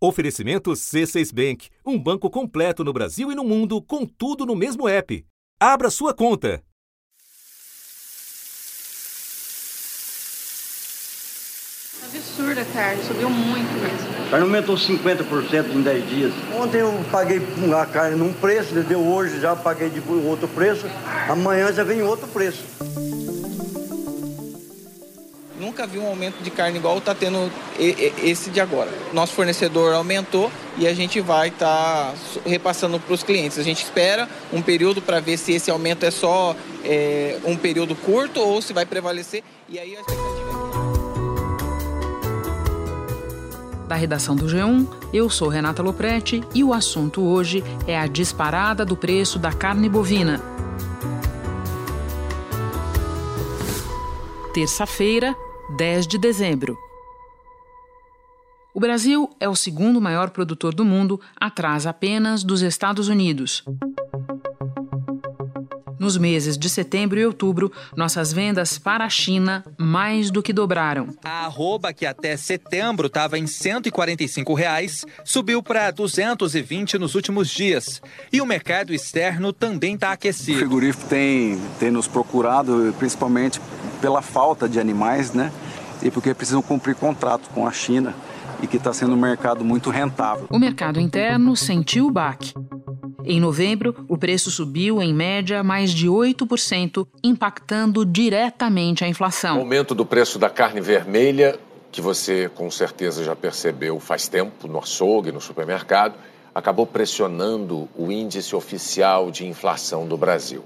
[0.00, 4.88] Oferecimento C6 Bank, um banco completo no Brasil e no mundo, com tudo no mesmo
[4.88, 5.26] app.
[5.58, 6.62] Abra sua conta.
[12.04, 14.26] Absurda a carne, subiu muito mesmo.
[14.26, 16.32] A carne aumentou 50% em 10 dias.
[16.54, 17.42] Ontem eu paguei
[17.76, 20.86] a carne num preço, deu hoje já paguei de outro preço,
[21.28, 22.64] amanhã já vem outro preço.
[25.58, 28.90] Nunca vi um aumento de carne igual está tendo esse de agora.
[29.12, 32.14] Nosso fornecedor aumentou e a gente vai estar tá
[32.46, 33.58] repassando para os clientes.
[33.58, 37.96] A gente espera um período para ver se esse aumento é só é, um período
[37.96, 39.42] curto ou se vai prevalecer.
[39.68, 40.48] E aí a expectativa
[43.88, 48.84] Da redação do G1, eu sou Renata Loprete e o assunto hoje é a disparada
[48.84, 50.42] do preço da carne bovina.
[54.52, 55.34] Terça-feira,
[55.76, 56.78] 10 de dezembro.
[58.72, 63.62] O Brasil é o segundo maior produtor do mundo, atrás apenas dos Estados Unidos.
[65.98, 71.08] Nos meses de setembro e outubro, nossas vendas para a China mais do que dobraram.
[71.22, 78.00] A arroba, que até setembro estava em 145 reais, subiu para 220 nos últimos dias.
[78.32, 80.56] E o mercado externo também está aquecido.
[80.56, 83.60] O frigorífico tem, tem nos procurado, principalmente
[84.00, 85.52] pela falta de animais, né?
[86.02, 88.14] E porque precisam cumprir contrato com a China
[88.62, 90.46] e que está sendo um mercado muito rentável.
[90.50, 92.52] O mercado interno sentiu o baque.
[93.24, 99.58] Em novembro, o preço subiu em média mais de 8%, impactando diretamente a inflação.
[99.58, 101.58] O aumento do preço da carne vermelha,
[101.92, 106.14] que você com certeza já percebeu faz tempo no açougue, no supermercado,
[106.54, 110.64] acabou pressionando o índice oficial de inflação do Brasil.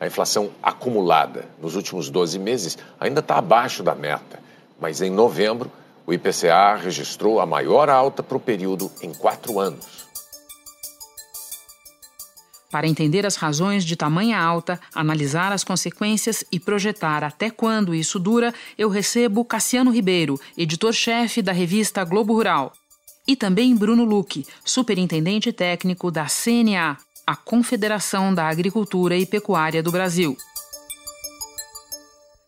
[0.00, 4.40] A inflação acumulada nos últimos 12 meses ainda está abaixo da meta,
[4.80, 5.70] mas em novembro
[6.06, 10.04] o IPCA registrou a maior alta para o período em quatro anos.
[12.74, 18.18] Para entender as razões de tamanha alta, analisar as consequências e projetar até quando isso
[18.18, 22.72] dura, eu recebo Cassiano Ribeiro, editor-chefe da revista Globo Rural.
[23.28, 29.90] E também Bruno Luque, superintendente técnico da CNA, a Confederação da Agricultura e Pecuária do
[29.90, 30.36] Brasil.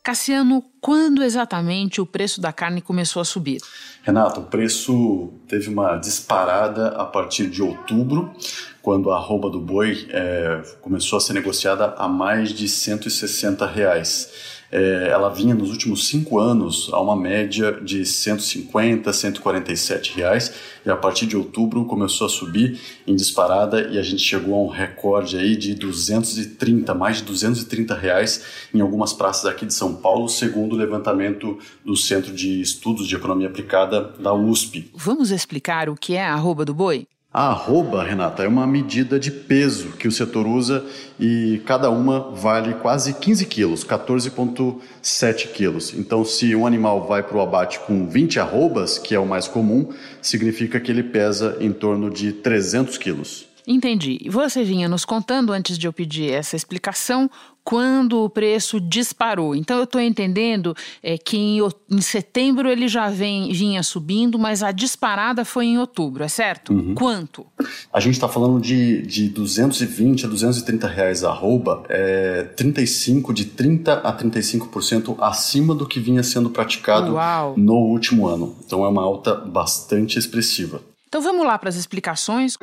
[0.03, 3.60] Cassiano, quando exatamente o preço da carne começou a subir?
[4.04, 8.32] Renato, o preço teve uma disparada a partir de outubro,
[8.81, 14.56] quando a arroba do boi é, começou a ser negociada a mais de 160 reais
[14.71, 20.53] é, ela vinha nos últimos cinco anos a uma média de 150, 147 reais
[20.84, 24.62] e a partir de outubro começou a subir em disparada e a gente chegou a
[24.65, 28.44] um recorde aí de 230, mais de 230 reais
[28.75, 33.15] em algumas praças aqui de São Paulo, segundo o levantamento do Centro de Estudos de
[33.15, 34.91] Economia Aplicada da USP.
[34.94, 37.06] Vamos explicar o que é a arroba do boi?
[37.36, 40.82] A arroba, Renata, é uma medida de peso que o setor usa
[41.20, 45.92] e cada uma vale quase 15 quilos, 14,7 quilos.
[45.92, 49.47] Então, se um animal vai para o abate com 20 arrobas, que é o mais
[49.47, 49.92] comum,
[50.22, 53.47] significa que ele pesa em torno de 300 quilos.
[53.66, 54.18] Entendi.
[54.30, 57.30] Você vinha nos contando, antes de eu pedir essa explicação,
[57.66, 59.53] quando o preço disparou.
[59.56, 60.72] Então eu estou entendendo
[61.03, 61.59] é, que em,
[61.91, 66.72] em, setembro ele já vem, vinha subindo, mas a disparada foi em outubro, é certo?
[66.72, 66.94] Uhum.
[66.94, 67.44] Quanto?
[67.93, 73.47] A gente está falando de, de 220 a 230 reais a arroba, é 35, de
[73.47, 77.54] 30 a 35% acima do que vinha sendo praticado Uau.
[77.56, 78.54] no último ano.
[78.65, 80.81] Então é uma alta bastante expressiva.
[81.09, 82.54] Então vamos lá para as explicações.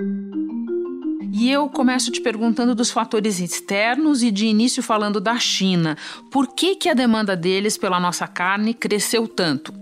[1.35, 5.97] E eu começo te perguntando dos fatores externos e de início falando da China.
[6.29, 9.73] Por que, que a demanda deles pela nossa carne cresceu tanto?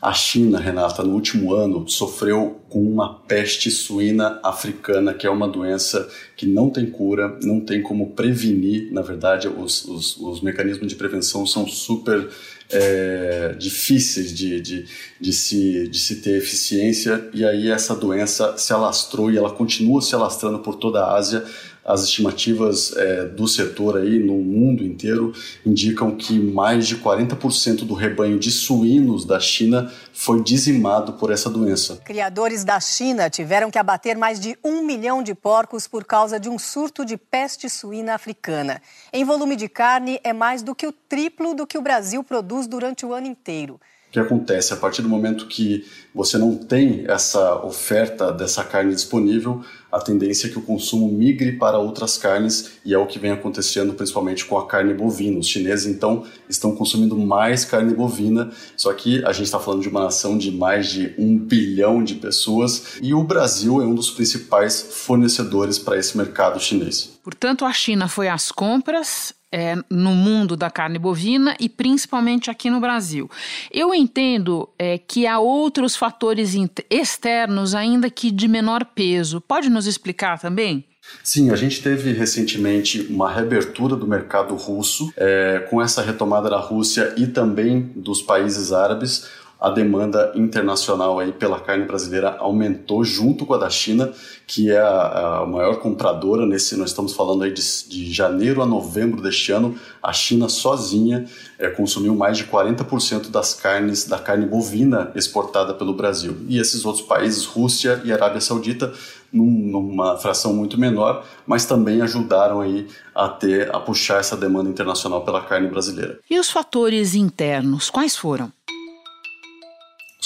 [0.00, 5.48] A China, Renata, no último ano sofreu com uma peste suína africana, que é uma
[5.48, 6.06] doença
[6.36, 8.92] que não tem cura, não tem como prevenir.
[8.92, 12.28] Na verdade, os, os, os mecanismos de prevenção são super
[12.70, 14.86] é, difíceis de, de,
[15.20, 20.00] de, se, de se ter eficiência, e aí essa doença se alastrou e ela continua
[20.02, 21.44] se alastrando por toda a Ásia.
[21.86, 25.32] As estimativas é, do setor aí no mundo inteiro
[25.64, 31.48] indicam que mais de 40% do rebanho de suínos da China foi dizimado por essa
[31.48, 31.98] doença.
[32.04, 36.48] Criadores da China tiveram que abater mais de um milhão de porcos por causa de
[36.48, 38.82] um surto de peste suína africana.
[39.12, 42.66] Em volume de carne, é mais do que o triplo do que o Brasil produz
[42.66, 43.80] durante o ano inteiro.
[44.08, 44.72] O que acontece?
[44.72, 45.84] A partir do momento que
[46.14, 49.62] você não tem essa oferta dessa carne disponível,
[49.96, 53.30] a tendência é que o consumo migre para outras carnes e é o que vem
[53.30, 55.38] acontecendo principalmente com a carne bovina.
[55.38, 59.88] Os chineses então estão consumindo mais carne bovina, só que a gente está falando de
[59.88, 64.10] uma nação de mais de um bilhão de pessoas e o Brasil é um dos
[64.10, 67.16] principais fornecedores para esse mercado chinês.
[67.24, 72.68] Portanto, a China foi às compras é, no mundo da carne bovina e principalmente aqui
[72.68, 73.30] no Brasil.
[73.72, 76.54] Eu entendo é, que há outros fatores
[76.90, 79.40] externos, ainda que de menor peso.
[79.40, 80.84] Pode nos explicar também?
[81.22, 86.58] Sim, a gente teve recentemente uma reabertura do mercado russo, é, com essa retomada da
[86.58, 89.28] Rússia e também dos países árabes
[89.58, 94.12] a demanda internacional aí pela carne brasileira aumentou junto com a da China,
[94.46, 96.76] que é a, a maior compradora nesse.
[96.76, 99.74] Nós estamos falando aí de, de, janeiro a novembro deste ano.
[100.02, 101.26] A China sozinha
[101.58, 106.36] é, consumiu mais de 40% das carnes da carne bovina exportada pelo Brasil.
[106.48, 108.92] E esses outros países, Rússia e Arábia Saudita,
[109.32, 114.68] num, numa fração muito menor, mas também ajudaram aí a ter a puxar essa demanda
[114.68, 116.18] internacional pela carne brasileira.
[116.28, 118.52] E os fatores internos, quais foram?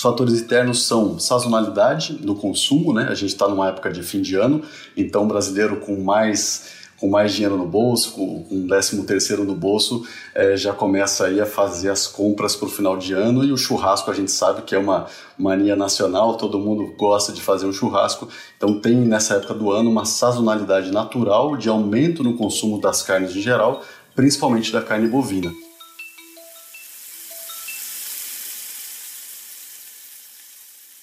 [0.01, 3.09] Os fatores internos são sazonalidade no consumo, né?
[3.11, 4.63] A gente está numa época de fim de ano,
[4.97, 9.45] então o brasileiro com mais com mais dinheiro no bolso, com, com um décimo terceiro
[9.45, 13.45] no bolso, é, já começa aí a fazer as compras para o final de ano
[13.45, 15.07] e o churrasco a gente sabe que é uma
[15.39, 18.27] mania nacional, todo mundo gosta de fazer um churrasco,
[18.57, 23.37] então tem nessa época do ano uma sazonalidade natural de aumento no consumo das carnes
[23.37, 23.83] em geral,
[24.15, 25.51] principalmente da carne bovina.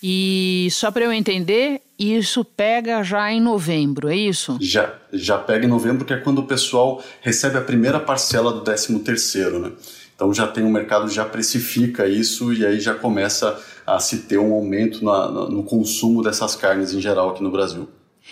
[0.02, 4.58] E só para eu entender, isso pega já em novembro, é isso?
[4.62, 8.62] Já, já pega em novembro, que é quando o pessoal recebe a primeira parcela do
[8.62, 9.72] 13 terceiro, né?
[10.16, 14.20] Então já tem o um mercado já precifica isso e aí já começa a se
[14.20, 17.88] ter um aumento na, no consumo dessas carnes em geral aqui no Brasil.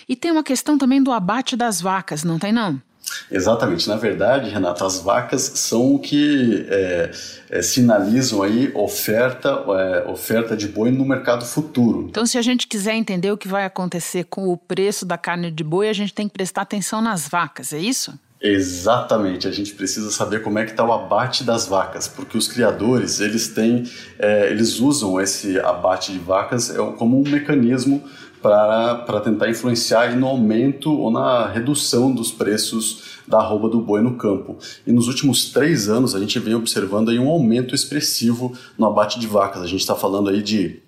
[0.08, 2.80] E tem uma questão também do abate das vacas, não tem não?
[3.30, 3.88] Exatamente.
[3.88, 7.10] Na verdade, Renato, as vacas são o que é,
[7.50, 12.06] é, sinalizam aí oferta, é, oferta de boi no mercado futuro.
[12.08, 15.50] Então, se a gente quiser entender o que vai acontecer com o preço da carne
[15.50, 18.12] de boi, a gente tem que prestar atenção nas vacas, é isso?
[18.40, 22.46] Exatamente, a gente precisa saber como é que está o abate das vacas, porque os
[22.46, 23.84] criadores eles têm,
[24.18, 28.04] é, eles usam esse abate de vacas é, como um mecanismo
[28.46, 34.14] para tentar influenciar no aumento ou na redução dos preços da arroba do boi no
[34.14, 34.56] campo.
[34.86, 39.18] E nos últimos três anos a gente vem observando aí um aumento expressivo no abate
[39.18, 39.62] de vacas.
[39.62, 40.80] A gente está falando aí de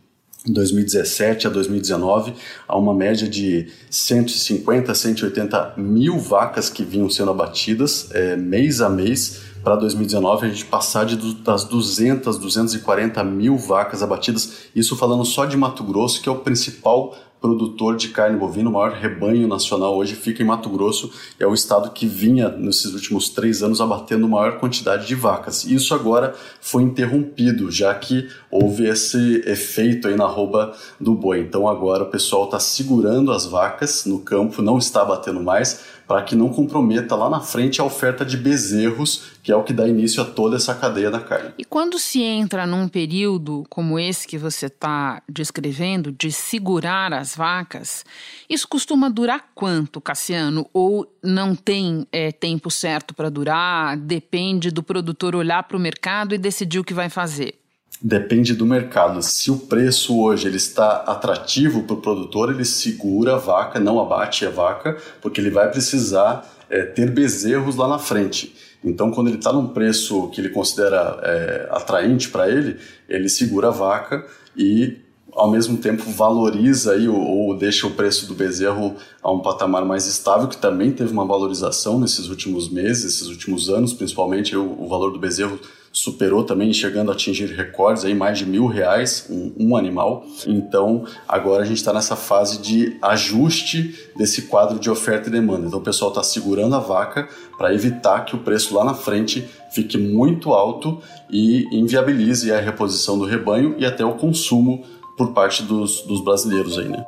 [0.47, 2.33] 2017 a 2019,
[2.69, 8.89] há uma média de 150, 180 mil vacas que vinham sendo abatidas é, mês a
[8.89, 9.49] mês.
[9.65, 15.45] Para 2019, a gente passar de, das 200, 240 mil vacas abatidas, isso falando só
[15.45, 19.97] de Mato Grosso, que é o principal produtor de carne bovina, o maior rebanho nacional
[19.97, 24.29] hoje fica em Mato Grosso, é o estado que vinha nesses últimos três anos abatendo
[24.29, 25.65] maior quantidade de vacas.
[25.65, 31.41] Isso agora foi interrompido, já que houve esse efeito aí na rouba do boi.
[31.41, 36.23] Então agora o pessoal está segurando as vacas no campo, não está abatendo mais, para
[36.23, 39.87] que não comprometa lá na frente a oferta de bezerros, que é o que dá
[39.87, 41.53] início a toda essa cadeia da carne.
[41.59, 47.37] E quando se entra num período como esse que você está descrevendo, de segurar as
[47.37, 48.07] vacas,
[48.49, 50.67] isso costuma durar quanto, Cassiano?
[50.73, 53.95] Ou não tem é, tempo certo para durar?
[53.99, 57.55] Depende do produtor olhar para o mercado e decidir o que vai fazer?
[58.01, 59.21] Depende do mercado.
[59.23, 63.99] Se o preço hoje ele está atrativo para o produtor, ele segura a vaca, não
[63.99, 68.55] abate a vaca, porque ele vai precisar é, ter bezerros lá na frente.
[68.85, 72.77] Então, quando ele está num preço que ele considera é, atraente para ele,
[73.09, 74.25] ele segura a vaca
[74.57, 74.99] e,
[75.33, 79.85] ao mesmo tempo, valoriza aí, ou, ou, deixa o preço do bezerro a um patamar
[79.85, 84.81] mais estável, que também teve uma valorização nesses últimos meses, esses últimos anos, principalmente o,
[84.81, 85.59] o valor do bezerro
[85.99, 90.25] superou também, chegando a atingir recordes aí, mais de mil reais um, um animal.
[90.47, 95.67] Então, agora a gente está nessa fase de ajuste desse quadro de oferta e demanda.
[95.67, 99.45] Então, o pessoal está segurando a vaca para evitar que o preço lá na frente
[99.73, 104.85] fique muito alto e inviabilize a reposição do rebanho e até o consumo
[105.17, 107.05] por parte dos, dos brasileiros aí, né?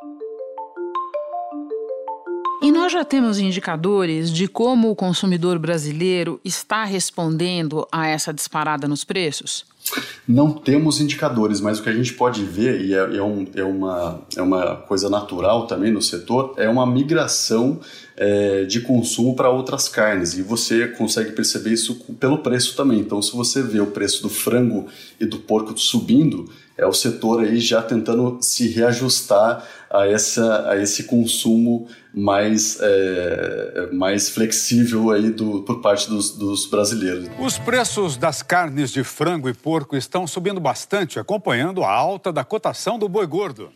[2.71, 8.87] E nós já temos indicadores de como o consumidor brasileiro está respondendo a essa disparada
[8.87, 9.67] nos preços?
[10.27, 13.65] Não temos indicadores, mas o que a gente pode ver, e é, é, um, é,
[13.65, 17.81] uma, é uma coisa natural também no setor, é uma migração
[18.17, 20.39] é, de consumo para outras carnes.
[20.39, 23.01] E você consegue perceber isso pelo preço também.
[23.01, 24.87] Então, se você vê o preço do frango
[25.19, 26.49] e do porco subindo,
[26.81, 33.89] é o setor aí já tentando se reajustar a, essa, a esse consumo mais, é,
[33.93, 37.29] mais flexível aí do, por parte dos, dos brasileiros.
[37.39, 42.45] Os preços das carnes de frango e porco estão subindo bastante, acompanhando a alta da
[42.45, 43.71] cotação do boi gordo.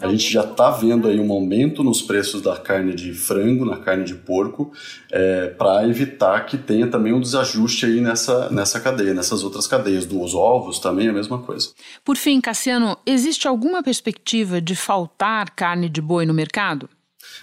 [0.00, 3.76] A gente já está vendo aí um aumento nos preços da carne de frango, na
[3.76, 4.72] carne de porco,
[5.10, 10.06] é, para evitar que tenha também um desajuste aí nessa, nessa cadeia, nessas outras cadeias.
[10.06, 11.70] Dos ovos também é a mesma coisa.
[12.04, 16.88] Por fim, Cassiano, existe alguma perspectiva de faltar carne de boi no mercado?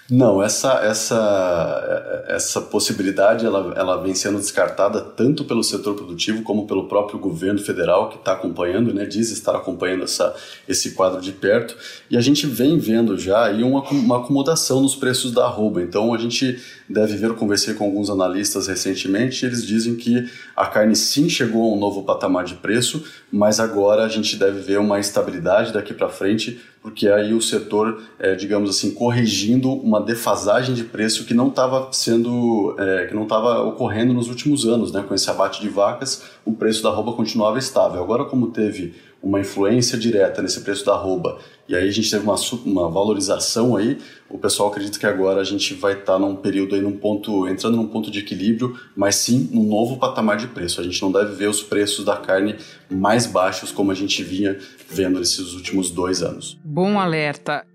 [0.09, 6.65] Não, essa, essa, essa possibilidade ela, ela vem sendo descartada tanto pelo setor produtivo como
[6.65, 10.33] pelo próprio governo federal que está acompanhando, né, diz estar acompanhando essa,
[10.67, 11.75] esse quadro de perto.
[12.09, 15.81] E a gente vem vendo já aí uma, uma acomodação nos preços da arroba.
[15.81, 16.57] Então a gente
[16.89, 21.71] deve ver, eu conversei com alguns analistas recentemente, eles dizem que a carne sim chegou
[21.71, 25.93] a um novo patamar de preço, mas agora a gente deve ver uma estabilidade daqui
[25.93, 31.33] para frente, porque aí o setor, é, digamos assim, corrigindo uma defasagem de preço que
[31.33, 35.03] não estava sendo, é, que não estava ocorrendo nos últimos anos, né?
[35.05, 38.01] Com esse abate de vacas, o preço da roupa continuava estável.
[38.01, 42.23] Agora, como teve uma influência direta nesse preço da arroba, e aí a gente teve
[42.23, 43.97] uma, uma valorização aí,
[44.29, 47.47] o pessoal acredita que agora a gente vai estar tá num período aí, num ponto,
[47.47, 50.79] entrando num ponto de equilíbrio, mas sim num novo patamar de preço.
[50.79, 52.55] A gente não deve ver os preços da carne
[52.89, 54.57] mais baixos como a gente vinha
[54.89, 56.57] vendo nesses últimos dois anos.
[56.63, 57.65] Bom alerta.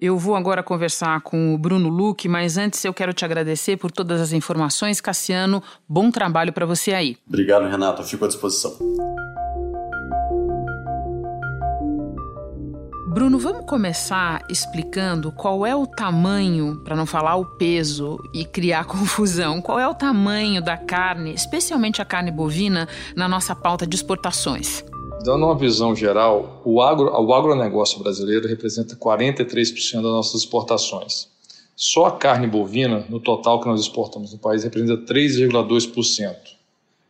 [0.00, 3.90] Eu vou agora conversar com o Bruno Luque, mas antes eu quero te agradecer por
[3.90, 5.00] todas as informações.
[5.00, 7.16] Cassiano, bom trabalho para você aí.
[7.26, 8.02] Obrigado, Renato.
[8.02, 8.76] Eu fico à disposição.
[13.14, 18.86] Bruno, vamos começar explicando qual é o tamanho, para não falar o peso e criar
[18.90, 23.94] confusão, qual é o tamanho da carne, especialmente a carne bovina, na nossa pauta de
[23.94, 24.84] exportações.
[25.24, 31.28] Dando uma visão geral, o, agro, o agronegócio brasileiro representa 43% das nossas exportações.
[31.76, 36.34] Só a carne bovina, no total que nós exportamos no país, representa 3,2%.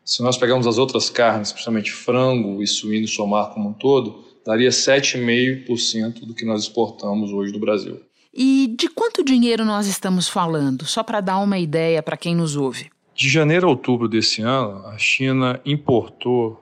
[0.04, 4.70] Se nós pegarmos as outras carnes, principalmente frango e suíno somar como um todo, daria
[4.70, 8.00] 7,5% do que nós exportamos hoje do Brasil.
[8.32, 10.84] E de quanto dinheiro nós estamos falando?
[10.84, 12.90] Só para dar uma ideia para quem nos ouve.
[13.14, 16.60] De janeiro a outubro desse ano, a China importou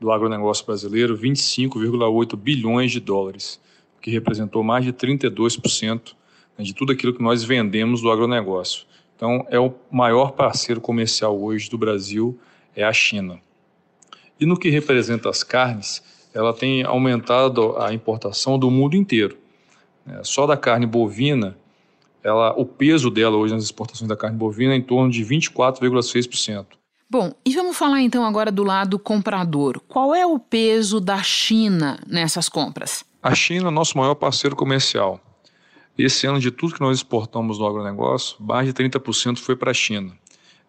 [0.00, 3.60] do agronegócio brasileiro 25,8 bilhões de dólares,
[4.00, 6.14] que representou mais de 32%
[6.58, 8.84] né, de tudo aquilo que nós vendemos do agronegócio.
[9.14, 12.36] Então, é o maior parceiro comercial hoje do Brasil
[12.74, 13.40] é a China.
[14.40, 16.02] E no que representa as carnes,
[16.34, 19.36] ela tem aumentado a importação do mundo inteiro.
[20.06, 21.56] É, só da carne bovina,
[22.22, 26.66] ela, o peso dela hoje nas exportações da carne bovina é em torno de 24,6%.
[27.08, 29.80] Bom, e vamos falar então agora do lado comprador.
[29.86, 33.04] Qual é o peso da China nessas compras?
[33.22, 35.20] A China é nosso maior parceiro comercial.
[35.96, 39.74] Esse ano, de tudo que nós exportamos no agronegócio, mais de 30% foi para a
[39.74, 40.16] China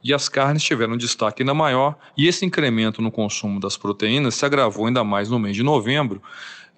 [0.03, 4.45] e as carnes tiveram destaque ainda maior, e esse incremento no consumo das proteínas se
[4.45, 6.21] agravou ainda mais no mês de novembro,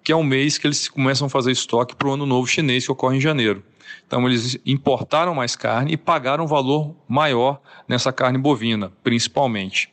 [0.04, 2.86] que é um mês que eles começam a fazer estoque para o ano novo chinês
[2.86, 3.64] que ocorre em janeiro.
[4.06, 9.90] Então eles importaram mais carne e pagaram um valor maior nessa carne bovina, principalmente.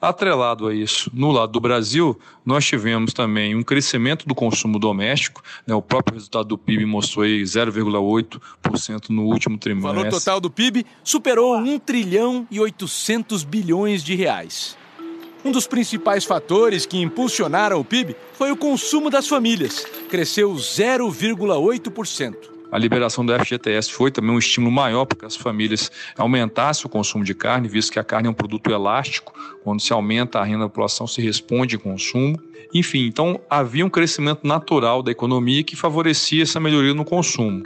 [0.00, 5.42] Atrelado a isso, no lado do Brasil, nós tivemos também um crescimento do consumo doméstico.
[5.66, 9.90] Né, o próprio resultado do PIB mostrou 0,8% no último trimestre.
[9.90, 14.78] O valor total do PIB superou 1 trilhão e 800 bilhões de reais.
[15.44, 19.84] Um dos principais fatores que impulsionaram o PIB foi o consumo das famílias.
[20.08, 22.57] Cresceu 0,8%.
[22.70, 26.88] A liberação do FGTS foi também um estímulo maior para que as famílias aumentassem o
[26.88, 29.32] consumo de carne, visto que a carne é um produto elástico,
[29.64, 32.38] quando se aumenta a renda da população, se responde em consumo.
[32.74, 37.62] Enfim, então havia um crescimento natural da economia que favorecia essa melhoria no consumo.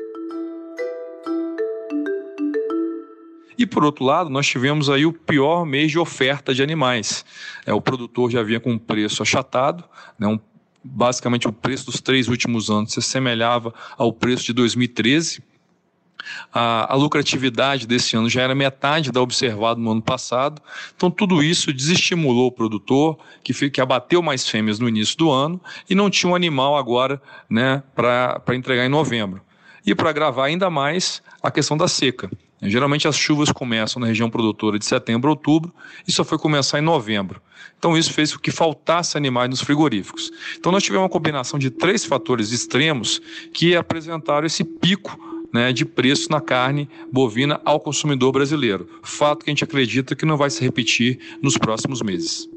[3.58, 7.24] E por outro lado, nós tivemos aí o pior mês de oferta de animais.
[7.66, 9.84] É, o produtor já vinha com um preço achatado,
[10.18, 10.38] né, um
[10.84, 15.42] basicamente o preço dos três últimos anos se assemelhava ao preço de 2013.
[16.52, 20.62] A, a, lucratividade desse ano já era metade da observada no ano passado.
[20.94, 25.60] Então, tudo isso desestimulou o produtor, que, que abateu mais fêmeas no início do ano
[25.90, 27.20] e não tinha um animal agora
[27.50, 29.42] né, para entregar em novembro.
[29.84, 32.30] E para agravar ainda mais a questão da seca.
[32.62, 35.74] Geralmente as chuvas começam na região produtora de setembro a outubro
[36.06, 37.42] e só foi começar em novembro.
[37.76, 40.30] Então isso fez com que faltasse animais nos frigoríficos.
[40.56, 43.20] Então nós tivemos uma combinação de três fatores extremos
[43.52, 45.18] que apresentaram esse pico
[45.52, 48.88] né, de preço na carne bovina ao consumidor brasileiro.
[49.02, 52.48] Fato que a gente acredita que não vai se repetir nos próximos meses.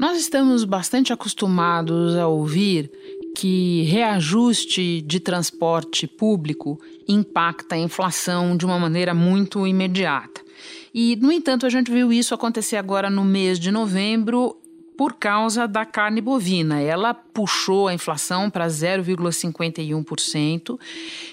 [0.00, 2.90] Nós estamos bastante acostumados a ouvir
[3.36, 10.40] que reajuste de transporte público impacta a inflação de uma maneira muito imediata.
[10.94, 14.56] E, no entanto, a gente viu isso acontecer agora no mês de novembro
[14.96, 16.80] por causa da carne bovina.
[16.80, 20.80] Ela puxou a inflação para 0,51%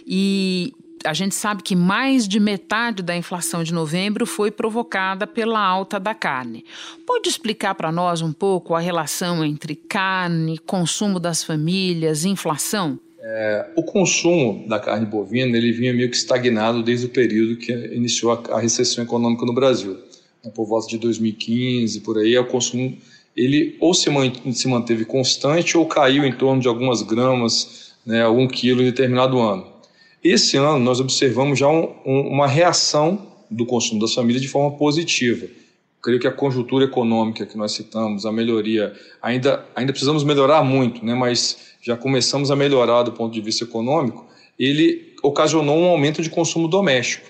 [0.06, 0.74] e
[1.06, 6.00] a gente sabe que mais de metade da inflação de novembro foi provocada pela alta
[6.00, 6.66] da carne.
[7.06, 13.00] Pode explicar para nós um pouco a relação entre carne, consumo das famílias, inflação?
[13.20, 17.74] É, o consumo da carne bovina ele vinha meio que estagnado desde o período que
[17.94, 19.98] iniciou a, recessão econômica no Brasil.
[20.56, 22.98] Por volta de 2015, por aí, o consumo
[23.36, 28.82] ele ou se, manteve constante ou caiu em torno de algumas gramas, né, algum quilo
[28.82, 29.77] em determinado ano.
[30.30, 34.78] Esse ano nós observamos já um, um, uma reação do consumo das famílias de forma
[34.78, 35.48] positiva.
[36.04, 41.06] Creio que a conjuntura econômica que nós citamos, a melhoria, ainda, ainda precisamos melhorar muito,
[41.06, 44.26] né, mas já começamos a melhorar do ponto de vista econômico,
[44.60, 47.26] ele ocasionou um aumento de consumo doméstico.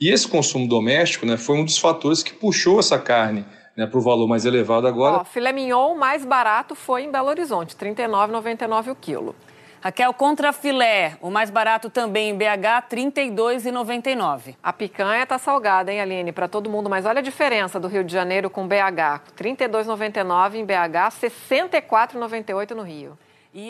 [0.00, 3.44] E esse consumo doméstico né, foi um dos fatores que puxou essa carne
[3.76, 5.18] né, para o valor mais elevado agora.
[5.18, 9.34] Ó, filé mignon mais barato foi em Belo Horizonte, R$ 39,99 o quilo.
[9.82, 14.54] Raquel, contra filé, o mais barato também em BH, R$ 32,99.
[14.62, 18.04] A picanha tá salgada, hein, Aline, para todo mundo, mas olha a diferença do Rio
[18.04, 18.74] de Janeiro com BH.
[18.76, 23.18] R$ 32,99 em BH, R$ 64,98 no Rio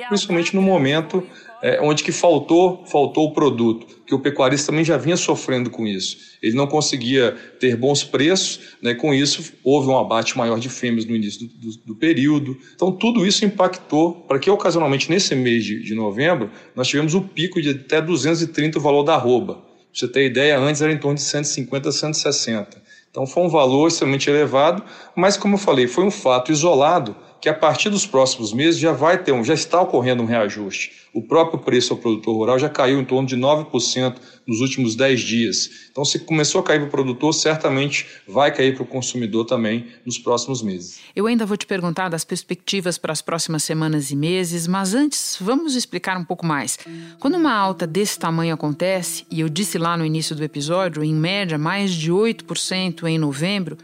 [0.09, 1.27] principalmente no momento
[1.63, 5.87] é, onde que faltou faltou o produto, que o pecuarista também já vinha sofrendo com
[5.87, 6.33] isso.
[6.43, 11.05] Ele não conseguia ter bons preços, né, com isso houve um abate maior de fêmeas
[11.05, 12.57] no início do, do, do período.
[12.75, 17.19] Então tudo isso impactou para que ocasionalmente nesse mês de, de novembro nós tivemos o
[17.19, 19.55] um pico de até 230 o valor da arroba.
[19.55, 19.63] Pra
[19.93, 22.83] você ter ideia, antes era em torno de 150 a 160.
[23.11, 24.83] Então foi um valor extremamente elevado,
[25.15, 28.93] mas como eu falei, foi um fato isolado que a partir dos próximos meses já
[28.93, 30.93] vai ter um, já está ocorrendo um reajuste.
[31.13, 34.15] O próprio preço ao produtor rural já caiu em torno de 9%
[34.47, 35.71] nos últimos 10 dias.
[35.91, 39.89] Então, se começou a cair para o produtor, certamente vai cair para o consumidor também
[40.07, 41.01] nos próximos meses.
[41.17, 45.37] Eu ainda vou te perguntar das perspectivas para as próximas semanas e meses, mas antes
[45.41, 46.79] vamos explicar um pouco mais.
[47.19, 51.13] Quando uma alta desse tamanho acontece, e eu disse lá no início do episódio, em
[51.13, 53.77] média mais de 8% em novembro,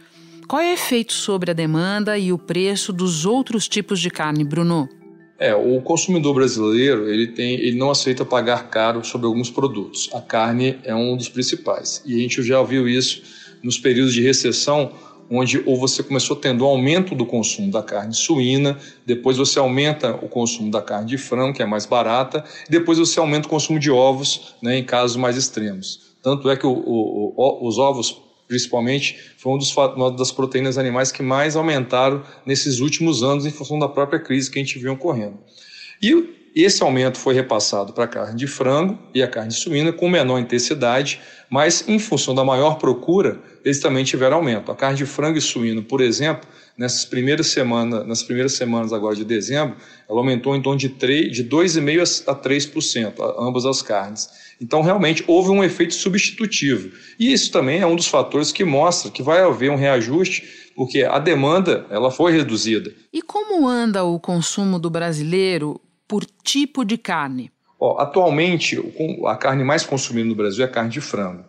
[0.49, 4.43] qual é o efeito sobre a demanda e o preço dos outros tipos de carne,
[4.43, 4.89] Bruno?
[5.39, 10.09] É, o consumidor brasileiro ele tem, ele não aceita pagar caro sobre alguns produtos.
[10.13, 12.03] A carne é um dos principais.
[12.05, 13.23] E a gente já viu isso
[13.63, 14.91] nos períodos de recessão,
[15.31, 20.13] onde ou você começou tendo um aumento do consumo da carne suína, depois você aumenta
[20.15, 23.51] o consumo da carne de frango, que é mais barata, e depois você aumenta o
[23.51, 26.17] consumo de ovos, né, em casos mais extremos.
[26.23, 30.79] Tanto é que o, o, o, os ovos principalmente, foi um dos, uma das proteínas
[30.79, 34.79] animais que mais aumentaram nesses últimos anos em função da própria crise que a gente
[34.79, 35.39] viu ocorrendo.
[36.03, 40.09] E esse aumento foi repassado para a carne de frango e a carne suína com
[40.09, 44.71] menor intensidade, mas em função da maior procura, eles também tiveram aumento.
[44.71, 49.17] A carne de frango e suíno, por exemplo, nessas primeiras semanas, nas primeiras semanas agora
[49.17, 49.77] de dezembro,
[50.09, 54.29] ela aumentou em torno de, 3, de 2,5% a 3%, ambas as carnes.
[54.61, 56.91] Então, realmente, houve um efeito substitutivo.
[57.19, 61.03] E isso também é um dos fatores que mostra que vai haver um reajuste, porque
[61.03, 62.93] a demanda ela foi reduzida.
[63.13, 67.53] E como anda o consumo do brasileiro por tipo de carne?
[67.79, 68.83] Ó, atualmente,
[69.27, 71.45] a carne mais consumida no Brasil é a carne de frango.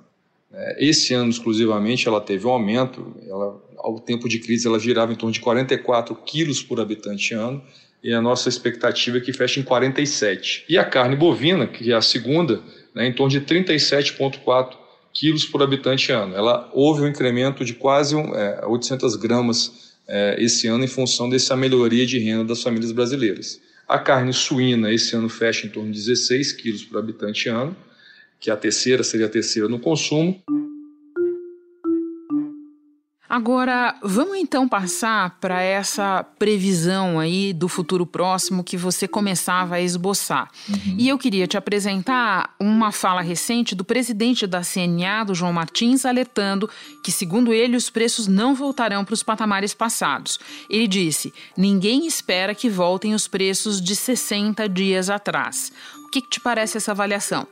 [0.54, 3.16] É, esse ano, exclusivamente, ela teve um aumento.
[3.28, 7.64] Ela, ao tempo de crise, ela girava em torno de 44 quilos por habitante ano
[8.04, 10.66] e a nossa expectativa é que feche em 47.
[10.70, 12.62] E a carne bovina, que é a segunda,
[12.96, 14.78] né, em torno de 37,4
[15.14, 16.36] quilos por habitante ano.
[16.36, 21.56] Ela houve um incremento de quase é, 800 gramas é, esse ano em função dessa
[21.56, 23.60] melhoria de renda das famílias brasileiras.
[23.90, 27.76] A carne suína esse ano fecha em torno de 16 quilos por habitante ano,
[28.40, 30.40] que a terceira seria a terceira no consumo.
[33.30, 39.82] Agora, vamos então passar para essa previsão aí do futuro próximo que você começava a
[39.82, 40.50] esboçar.
[40.68, 40.96] Uhum.
[40.98, 46.06] E eu queria te apresentar uma fala recente do presidente da CNA, do João Martins,
[46.06, 46.68] alertando
[47.04, 50.40] que, segundo ele, os preços não voltarão para os patamares passados.
[50.68, 55.72] Ele disse: ninguém espera que voltem os preços de 60 dias atrás.
[56.08, 57.48] O que, que te parece essa avaliação?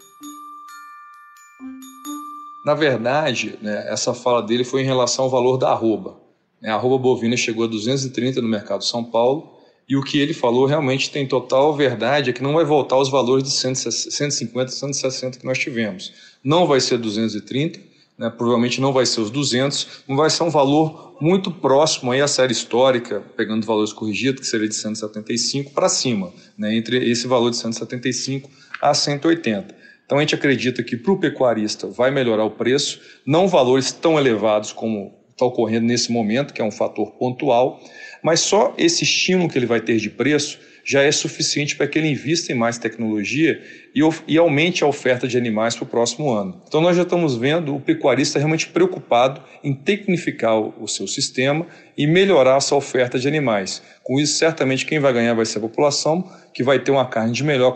[2.67, 6.17] Na verdade, né, essa fala dele foi em relação ao valor da arroba.
[6.61, 9.53] A arroba bovina chegou a 230 no mercado São Paulo
[9.87, 13.07] e o que ele falou realmente tem total verdade, é que não vai voltar aos
[13.07, 16.11] valores de 150, 160 que nós tivemos.
[16.43, 17.79] Não vai ser 230,
[18.17, 22.19] né, provavelmente não vai ser os 200, mas vai ser um valor muito próximo aí
[22.19, 27.27] à série histórica, pegando valores corrigidos, que seria de 175 para cima, né, entre esse
[27.27, 28.49] valor de 175
[28.81, 29.86] a 180.
[30.07, 34.17] Então a gente acredita que para o pecuarista vai melhorar o preço, não valores tão
[34.17, 37.79] elevados como está ocorrendo nesse momento, que é um fator pontual,
[38.23, 41.99] mas só esse estímulo que ele vai ter de preço já é suficiente para que
[41.99, 43.61] ele invista em mais tecnologia
[43.93, 46.61] e, e aumente a oferta de animais para o próximo ano.
[46.65, 51.67] Então, nós já estamos vendo o pecuarista realmente preocupado em tecnificar o, o seu sistema
[51.97, 53.83] e melhorar essa oferta de animais.
[54.01, 57.31] Com isso, certamente quem vai ganhar vai ser a população, que vai ter uma carne
[57.31, 57.71] de melhor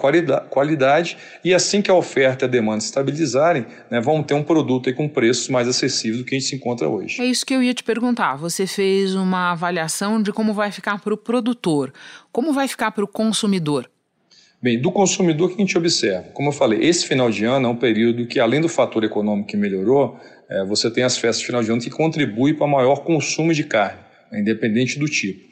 [0.49, 4.91] qualidade, e assim que a oferta e a demanda estabilizarem, né, vão ter um produto
[4.95, 7.21] com preços mais acessíveis do que a gente se encontra hoje.
[7.21, 8.37] É isso que eu ia te perguntar.
[8.37, 11.93] Você fez uma avaliação de como vai ficar para o produtor,
[12.31, 13.87] como vai ficar para o consumidor?
[14.59, 17.69] Bem, do consumidor que a gente observa, como eu falei, esse final de ano é
[17.69, 21.45] um período que, além do fator econômico que melhorou, é, você tem as festas de
[21.45, 23.99] final de ano que contribuem para maior consumo de carne,
[24.31, 25.50] né, independente do tipo.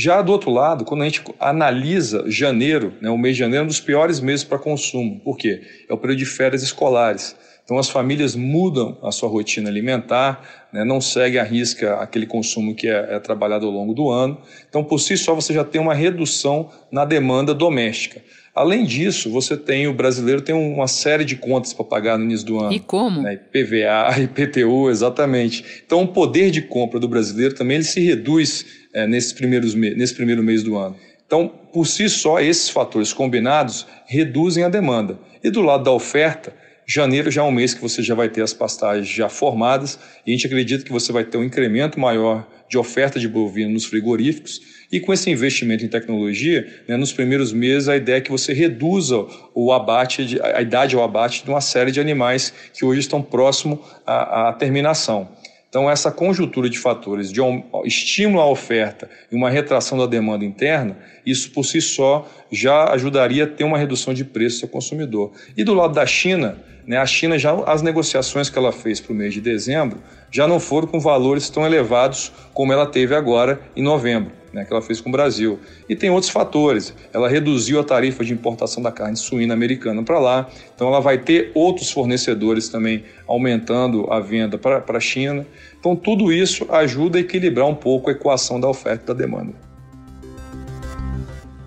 [0.00, 3.64] Já do outro lado, quando a gente analisa janeiro, né, o mês de janeiro é
[3.64, 5.18] um dos piores meses para consumo.
[5.18, 5.60] Por quê?
[5.88, 7.34] É o período de férias escolares.
[7.64, 12.76] Então as famílias mudam a sua rotina alimentar, né, não seguem a risca aquele consumo
[12.76, 14.38] que é, é, trabalhado ao longo do ano.
[14.68, 18.22] Então, por si só, você já tem uma redução na demanda doméstica.
[18.54, 22.46] Além disso, você tem o brasileiro tem uma série de contas para pagar no início
[22.46, 22.72] do ano.
[22.72, 23.20] E como?
[23.20, 25.82] Né, PVA, IPTU, exatamente.
[25.84, 30.14] Então, o poder de compra do brasileiro também ele se reduz é, nesses primeiros nesse
[30.14, 30.96] primeiro mês do ano.
[31.26, 35.18] Então, por si só, esses fatores combinados reduzem a demanda.
[35.44, 36.54] E do lado da oferta,
[36.86, 40.30] janeiro já é um mês que você já vai ter as pastagens já formadas e
[40.30, 43.84] a gente acredita que você vai ter um incremento maior de oferta de bovino nos
[43.84, 44.60] frigoríficos.
[44.90, 48.54] E com esse investimento em tecnologia, né, nos primeiros meses a ideia é que você
[48.54, 53.00] reduza o abate, de, a idade ao abate de uma série de animais que hoje
[53.00, 55.28] estão próximo à, à terminação.
[55.68, 57.40] Então, essa conjuntura de fatores de
[57.84, 63.44] estímulo à oferta e uma retração da demanda interna, isso por si só já ajudaria
[63.44, 65.30] a ter uma redução de preço ao consumidor.
[65.54, 69.12] E do lado da China, né, a China já as negociações que ela fez para
[69.12, 73.60] o mês de dezembro já não foram com valores tão elevados como ela teve agora
[73.76, 75.58] em novembro né, que ela fez com o Brasil.
[75.88, 76.94] E tem outros fatores.
[77.12, 81.18] Ela reduziu a tarifa de importação da carne suína americana para lá, então ela vai
[81.18, 85.46] ter outros fornecedores também aumentando a venda para a China.
[85.78, 89.54] Então tudo isso ajuda a equilibrar um pouco a equação da oferta e da demanda.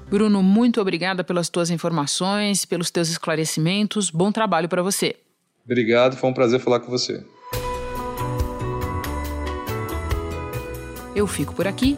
[0.09, 4.09] Bruno, muito obrigada pelas tuas informações, pelos teus esclarecimentos.
[4.09, 5.15] Bom trabalho para você.
[5.63, 7.23] Obrigado, foi um prazer falar com você.
[11.15, 11.97] Eu fico por aqui.